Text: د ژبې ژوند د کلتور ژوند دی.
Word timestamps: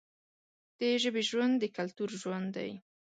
د 0.79 0.81
ژبې 1.03 1.21
ژوند 1.29 1.53
د 1.59 1.65
کلتور 1.77 2.09
ژوند 2.21 2.47
دی. 2.57 2.71